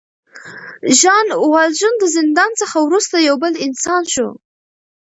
ژان 0.99 1.27
والژان 1.53 1.93
د 1.99 2.03
زندان 2.15 2.51
څخه 2.61 2.77
وروسته 2.87 3.15
یو 3.27 3.35
بل 3.43 3.53
انسان 3.65 4.03
شو. 4.13 4.29